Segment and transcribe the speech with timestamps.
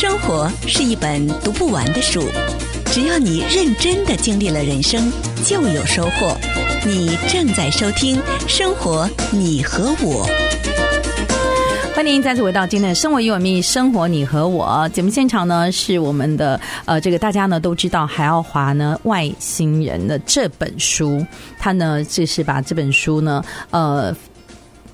[0.00, 2.22] 生活是一本读不完的书，
[2.84, 5.10] 只要你认真的经历了人生，
[5.44, 6.36] 就有收获。
[6.86, 8.16] 你正在收听
[8.46, 10.24] 《生活你和我》，
[11.96, 21.26] 欢迎再次回到今天的《生活与我命》，生活你和我节目现场呢，是我们的呃，这个大家呢都知道海奥华呢外星人的这本书，
[21.58, 24.14] 他呢就是把这本书呢呃。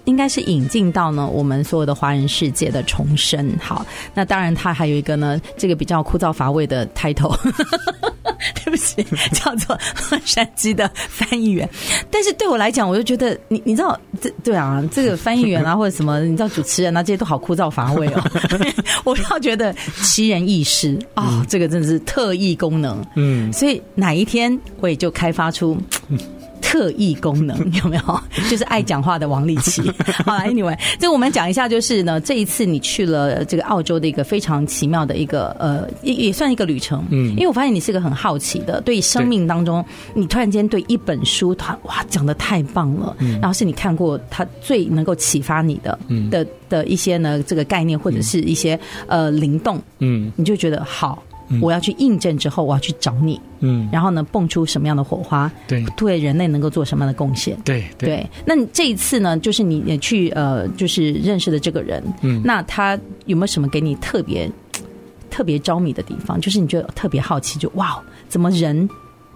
[0.04, 3.52] 应该是引进到呢我们所有的华人世界的重生。
[3.60, 3.84] 好，
[4.14, 7.34] 那当然它还有一个呢，这个比较枯燥乏味的 title，
[8.64, 9.78] 对不起，叫做
[10.10, 11.68] 洛杉矶的翻译员。
[12.10, 18.22] 但是对我来讲，我就觉得你你知道这对啊，这个翻译员啊或者什么，你知道主持人啊这些都好枯燥乏味哦。
[19.04, 23.04] 我要觉得奇人异事啊、哦，这个真的是特异功能。
[23.16, 25.76] 嗯，所以哪一天我也就开发出。
[26.64, 28.20] 特异功能 有没有？
[28.48, 29.82] 就是爱讲话的王立奇。
[30.24, 37.04] 好，Anyway，这我们讲一下，就是呢，这一次你去了这个澳洲的一个非常奇妙的一个呃，也也算一个旅程。
[37.10, 39.84] 嗯，因为我发现你是个很好奇的，对生命当中，
[40.14, 45.98] 你突然间对一本书，它哇讲的太棒了，然后是你看过它最能够启发你的
[46.30, 51.22] 的的一些呢这个概念或者是一些呃灵动，嗯，你就觉得好。
[51.60, 55.50] 我要去印证之后，我要去找你，嗯，然后呢，蹦出什么样的火花？
[55.66, 57.56] 对，对人类能够做什么样的贡献？
[57.64, 58.30] 对对，对。
[58.44, 64.50] 那你这一次呢，就是你也去呃，就是认识的这个人，嗯，那他有没有什么给你特别
[65.30, 66.40] 特别着迷的地方？
[66.40, 68.88] 就是你觉得特别好奇，就哇，怎么人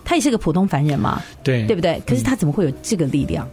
[0.04, 1.20] 他也是个普通凡人嘛？
[1.42, 2.00] 对，对不对？
[2.06, 3.46] 可是他怎么会有这个力量？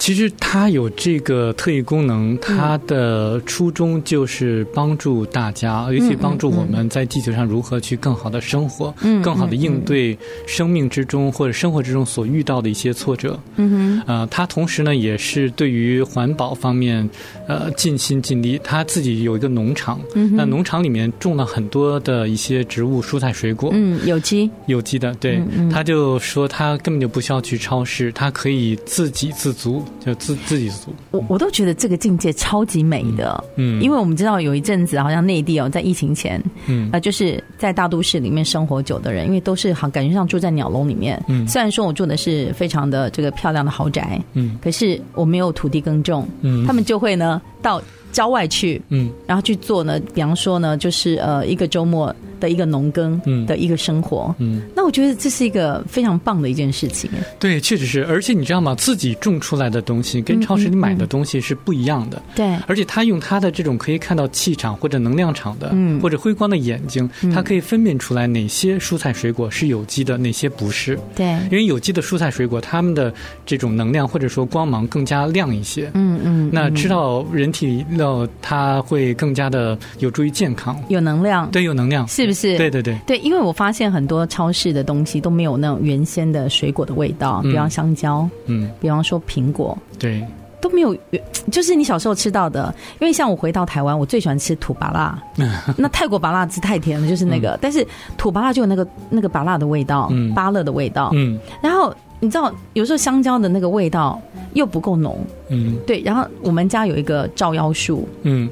[0.00, 13.38] 其实它有这个特异功能，它的初衷就是帮助大家，尤其帮助我们在地球上如何去更好的生活，更好的应对生命之中或者生活之中所遇到的一些挫折。
[13.56, 17.08] 嗯哼，呃，他同时呢也是对于环保方面，
[17.46, 18.58] 呃，尽心尽力。
[18.64, 20.00] 他自己有一个农场，
[20.32, 23.68] 那农场里面种了很多的一些植物、蔬菜、水果。
[23.74, 25.14] 嗯，有机，有机的。
[25.16, 29.84] 对，他就说他根本就不需要去超市，他可以自给自足。
[30.04, 47.80] 就自自己做，我我都觉得这个境界超级美的，嗯，因为我们知道有一阵子好像内地哦，在疫情前，嗯，啊，就是在大都市里面生活久的人，因为都是好感觉上住在鸟笼里面，嗯，虽然说我住的是非常的这个漂亮的豪宅，嗯，可是我没有土地耕种，嗯，他们就会呢到
[48.12, 52.14] 郊外去，嗯，然后去做呢，比方说呢，就是呃一个周末。
[52.40, 57.10] 的一个农耕的一个生活，嗯，嗯，那我觉得这是一个非常棒的一件事情。
[57.38, 58.74] 对，确实是，而且你知道吗？
[58.76, 62.22] 自己种出来的东西跟超市里买的东西是不一样的。
[62.34, 70.98] 对、嗯，嗯、而且他用他的这种可以看到气场或者能量场的，嗯，或者辉光的眼睛，他可以分辨出来哪些蔬菜水果是有机的，哪些不是。
[71.14, 73.12] 对，因为有机的蔬菜水果，它们的
[73.44, 75.90] 这种能量或者说光芒更加亮一些。
[75.92, 81.50] 嗯嗯，那吃到人体里，它会更加的有助于健康，有能量。
[81.50, 82.08] 对，有能量。
[82.08, 82.26] 是。
[82.26, 82.56] 不是？
[82.56, 90.24] 对对对对，因为我发现很多超市的东西都没有那种原先的水果的味道，比方香蕉，嗯，比方说苹果，对，
[90.60, 92.72] 都没有原，就是你小时候吃到的。
[93.00, 95.20] 因为像我回到台湾，我最喜欢吃土巴辣，
[95.76, 97.84] 那泰国巴辣汁太甜了，就是那个，但是
[98.16, 104.20] 土巴辣就有那个那个巴辣的味道，嗯，芭乐的味道，嗯，然后你知道有时候香蕉的那个味道
[104.52, 108.48] 又不够浓，嗯，对，然后我们家有一个照妖树，嗯。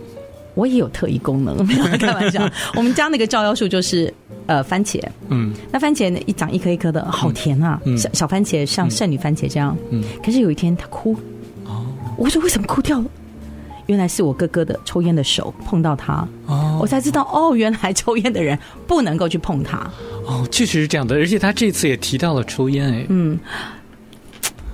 [0.55, 2.43] 我也有特异功能，没有开玩笑。
[2.75, 4.13] 我们家那个照妖树就是
[4.47, 10.03] 呃番茄，嗯，那番茄呢一长一颗一颗的，好甜啊，嗯、小小番茄像圣女番茄这样，嗯。
[10.21, 11.15] 可是有一天它哭，
[11.65, 11.87] 哦，
[12.17, 13.05] 我说为什么哭掉了？
[13.87, 19.89] 原来是我哥哥的抽烟的手碰到它，哦，我才知道哦，原来抽烟的人不能够去碰它。
[20.29, 23.39] 哦，确实是这样的，而且他这次也提到了抽烟，哎，嗯。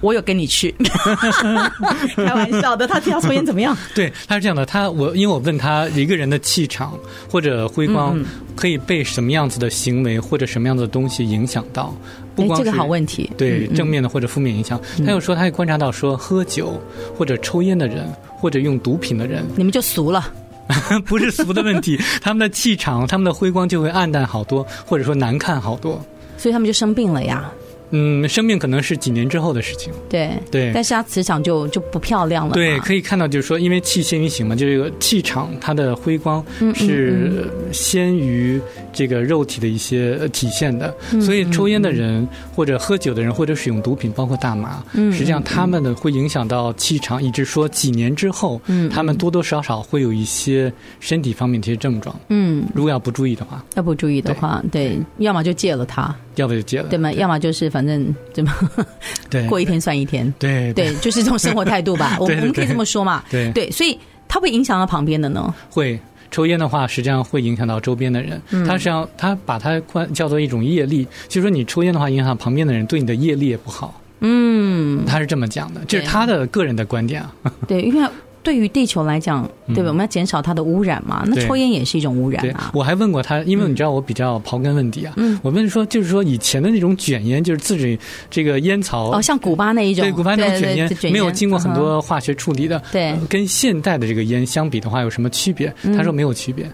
[0.01, 0.75] 我有跟你去，
[2.15, 2.87] 开玩笑的。
[2.87, 3.75] 他提到抽烟怎么样？
[3.95, 4.67] 对，他是这样的。
[4.67, 6.93] 他我因为我问他一个人的气场
[7.27, 8.23] 或者辉光
[8.55, 11.95] 可以被什么样子的行为或者什么样子的东西影响到？
[12.37, 13.31] 不光是这个好问题。
[13.39, 14.79] 对，正面的或者负面影响。
[15.07, 16.79] 他又说他也观察到说喝酒
[17.17, 20.31] 或者抽烟的人或者用毒品的人，你们就俗了。
[21.07, 26.01] 不是俗的问题，他们的气场、他们的辉光就会暗淡好多，或者说难看好多，
[26.37, 27.51] 所以他们就生病了呀。
[27.91, 29.93] 嗯，生命可能是几年之后的事情。
[30.09, 32.55] 对对，但是它磁场就就不漂亮了。
[32.55, 36.45] 对，可以看到，就是说，因为气先于形嘛，就这个气场，它的辉光
[36.75, 38.61] 是先于
[38.93, 40.89] 这个肉体的一些体现的。
[41.13, 52.15] 嗯嗯、所以，抽烟的人或者喝酒的人或者使用毒品，包括大麻，嗯、实际上他们的会影响到气场，以致说几年之后，嗯，他们多多少少会有一些身体方面的一些症状。
[52.29, 56.15] 嗯，如果要不注意的话，要不注意的话，对，对要么就戒了它。
[56.37, 57.13] 要不就戒了，对吗？
[57.13, 58.53] 要么就是反正怎么，
[59.31, 62.17] 对，过一天算一天，对对，就是这种生活态度吧。
[62.21, 63.99] 我们我们可以这么说嘛，对对，所以
[64.29, 65.55] 它会影响到旁边的呢？
[65.71, 65.99] 会。
[66.31, 68.43] 抽烟的话，实际上会影响到周边的人。
[68.51, 69.81] 嗯他实际上他把它
[70.13, 74.01] 叫做一种业力，就是说你抽烟的话，影响旁边的人，对你的业力也不好。
[74.19, 77.33] 嗯，他是这么讲的，这是他的个人的观点啊。
[77.69, 78.11] 对，因为。
[78.45, 79.89] 对于地球来讲，对吧？
[79.89, 81.25] 我们要减少它的污染嘛。
[81.27, 82.71] 那抽烟也是一种污染啊。
[82.75, 85.15] 我还问过他，因为你知道我比较刨根问底啊。
[85.17, 85.41] 嗯。
[85.43, 87.99] 我问说，就是说以前的那种卷烟，就是自己
[88.31, 92.81] 这个烟草哦，像古巴那一种，对古巴那种卷烟，没有经过很多化学处理的。
[92.93, 93.17] 对。
[93.31, 95.75] 跟现代的这个烟相比的话，有什么区别？
[95.97, 96.65] 他说没有区别，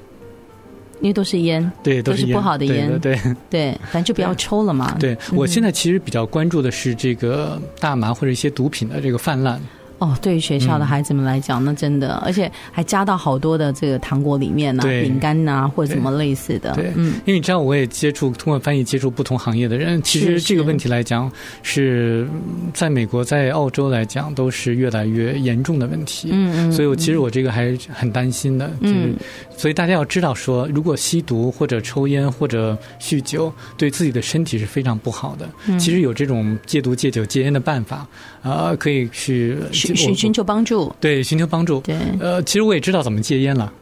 [1.01, 3.17] 因为都是烟，对，都是不好的烟，对
[3.49, 3.73] 对。
[3.85, 4.97] 反正就不要抽了嘛。
[4.99, 9.61] 对，我现在其实比较关注的是这个大麻或者一些毒品的这个泛滥。
[10.01, 16.73] 哦，对于学校的孩子们来讲，嗯、那真的，而且还加到好多的这个糖果里面呐、啊，饼干呐、啊，或者什么类似的。
[16.73, 21.31] 对，嗯，因为你知道，我也接触通过翻译接触不同行业的人，其实这个问题来讲，
[21.63, 22.27] 是
[22.73, 26.31] 在美国、在澳洲来讲，都是越来越严重的问题。
[26.33, 26.73] 嗯嗯。
[26.73, 28.71] 所以我其实我这个还是很担心的。
[28.81, 29.15] 嗯。
[29.55, 35.47] 所以大家要知道说，说如果吸毒或者抽烟或者酗酒，对自己的身体是非常不好的。
[35.67, 35.79] 嗯。
[35.79, 38.09] 其实有这种戒毒、戒酒、戒烟的办法，
[38.41, 39.59] 呃，可以去。
[39.95, 41.81] 寻寻求帮助，对，寻求帮助。
[41.81, 43.73] 对，呃，其实我也知道怎么戒烟了，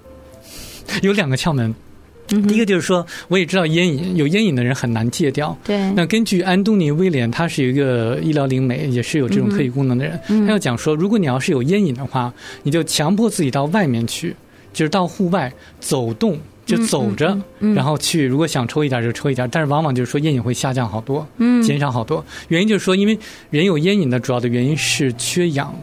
[1.02, 1.74] 有两个窍门。
[2.30, 5.56] 嗯，第一个就是说，我也知道烟瘾，有烟瘾的人很难戒掉。
[5.64, 5.90] 对。
[5.92, 10.20] 那根据安东尼威廉，他是一个医疗灵媒，也是有这种特异功能的人。
[10.28, 10.46] 嗯。
[10.46, 12.32] 他要讲说，如果你要是有烟瘾的话，
[12.62, 14.36] 你就强迫自己到外面去，
[14.72, 16.38] 就是到户外走动。
[16.68, 17.34] 就走着，
[17.74, 18.26] 然后去。
[18.26, 21.26] 如果想抽一点就抽一点，但是往往就是说烟瘾会下降好多，
[21.64, 22.22] 减少好多。
[22.48, 23.18] 原因就是说，因为
[23.48, 25.74] 人有烟瘾的主要的原因是缺氧，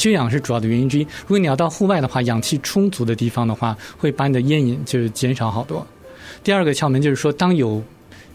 [0.00, 1.02] 缺氧是主要的原因之一。
[1.02, 5.86] 如果你要到户外的话，氧气充足的地方的话，会把你的烟瘾就是减少好多。
[6.42, 7.82] 第二个窍门就是说，当有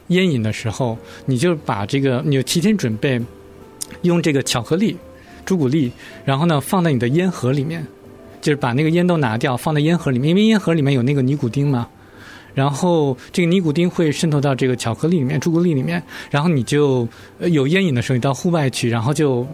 [0.09, 0.95] 烟瘾的时候，
[1.25, 3.19] 你就把这个，你就提前准备，
[4.03, 4.95] 用这个巧克力、
[5.43, 5.91] 朱古力，
[6.23, 7.83] 然后呢放在你的烟盒里面，
[8.41, 11.87] 就是把那个烟都拿掉，放在烟盒里面，因为烟盒里面有那个尼古丁嘛。
[12.53, 16.01] 然后这个尼古丁会渗透到这个巧克力里面、朱古力里面，
[16.31, 17.05] 然后你就
[17.39, 19.45] 有烟瘾的时候，你到户外去，然后就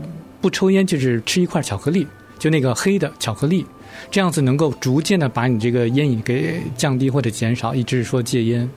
[0.41, 2.05] 不抽烟，就是吃一块巧克力，
[2.39, 3.65] 就那个黑的巧克力，
[4.09, 8.69] 这样子能够逐渐的把你这个烟瘾给降低或者减少，一直是说戒烟。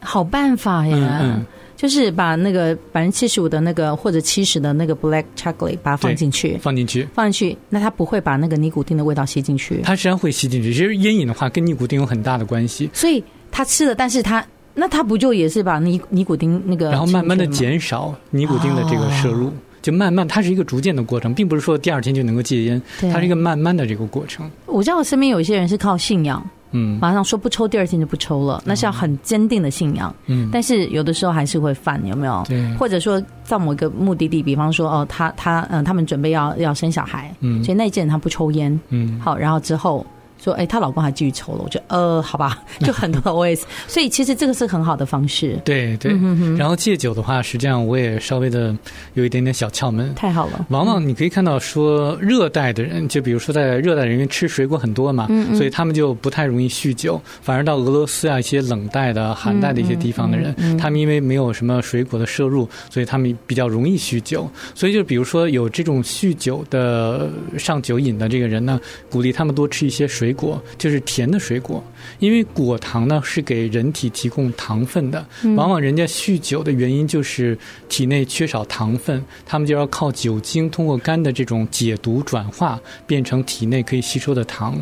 [0.00, 1.46] 好办法呀，嗯嗯、
[1.76, 9.80] 就是把那个百分之七十五的那个或者七十的那个 black chocolate 把它放进去，放进去，放进去，那它不会把那个尼古丁的味道吸进去。
[9.82, 13.22] 它实际上会吸进去，其实烟瘾的话跟尼古丁有很大的关系，所以。
[13.52, 19.52] 他吃了，但是他那他不就也是把尼尼古丁那个，然后慢慢的减少尼古丁的这个摄入，哦、
[19.82, 22.80] 就慢慢，它是一个逐渐的过程，并不是说第二天就能够戒烟，
[23.12, 24.50] 它是一个慢慢的这个过程。
[24.66, 32.44] 我知道我身边有一些人是靠信仰，嗯，马上说不抽，第二天就不抽了，那是要很坚定的信仰，嗯，但是有的时候还是会犯，有没有？
[32.46, 40.06] 对，或者说到某一个目的地，比方说哦，他他嗯，他们准备要要生小孩，嗯，所以那一阵他不抽烟，嗯，好，然后之后。
[40.42, 45.58] 说，哎，她老公还继续抽了，我觉得，呃，好吧， 就很多的 OS，所以其实这个是很好的方式。
[45.64, 48.74] 对对，嗯、哼哼然后戒酒的话，实际上我也稍微的
[49.14, 50.14] 有一点点小窍门。
[50.14, 64.50] 太好了，往往你可以看到说，热带的人，就比如说在热带人，因为吃水果很多嘛，嗯嗯所以他们就不太容易酗酒，反而到俄罗斯啊一些冷带的、寒带的一些地方的人，他们因为没有什么水果的摄入，所以他们比较容易酗酒。
[64.74, 67.28] 所以就比如说有这种酗酒的
[67.58, 70.29] 上酒瘾的这个人呢，鼓励他们多吃一些水。
[70.30, 71.82] 水果就是甜的水果，
[72.20, 75.26] 因为果糖呢是给人体提供糖分的。
[75.56, 77.58] 往往人家酗酒的原因就是
[77.88, 84.80] 体内缺少糖分，他们就要靠酒精通过肝的这种解毒转化，变成体内可以吸收的糖。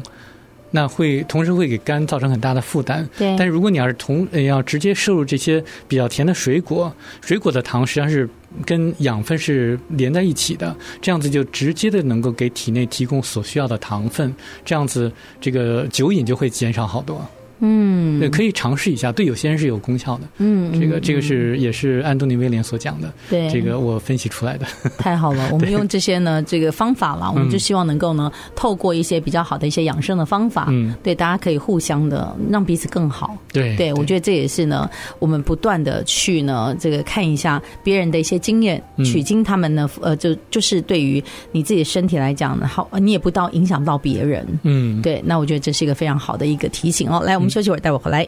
[0.71, 3.09] 那会同时会给肝造成很大的负担。
[3.17, 3.35] 对。
[3.39, 8.29] 但是如果你要是同要直接摄入这些比较甜的水果，水果的糖实际上是
[8.65, 17.25] 跟养分是连在一起的，这样子就直接的能够给体内提供所需要的糖分，这样子这个酒瘾就会减少好多。
[17.61, 20.25] 嗯，对，可以尝试一下，对有些人是有功效的。
[20.39, 23.13] 嗯，这个这个是也是安东尼威廉所讲的。
[23.29, 24.67] 对，这个我分析出来的。
[24.99, 33.37] 太好了， 我们用这些呢这个方法了，我们就希望能够呢透过一些比较好的一些养生的方法，嗯，对，大家可以互相的让彼此更好。
[33.53, 34.89] 对，对我觉得这也是呢，
[35.19, 41.23] 我们不断的去呢这个看一下别人的一些经验，取经他们呢呃就就是对于
[41.53, 44.47] 你自己的身体来讲呢好，你也不到影响到别人。
[44.63, 47.23] 嗯，对，那我觉得这是一个非常好的一个提醒哦。
[47.25, 47.51] 来，我们。
[47.51, 48.27] 休息会儿，待会儿回来。